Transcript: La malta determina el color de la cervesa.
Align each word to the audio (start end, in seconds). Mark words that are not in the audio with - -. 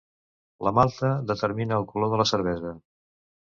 La 0.67 0.73
malta 0.77 1.11
determina 1.33 1.79
el 1.83 1.87
color 1.93 2.11
de 2.17 2.21
la 2.25 2.29
cervesa. 2.33 2.75